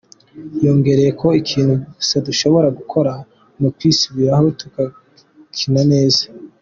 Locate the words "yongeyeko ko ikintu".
0.65-1.73